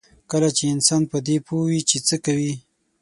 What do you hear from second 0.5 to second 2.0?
چې انسان په دې پوه وي چې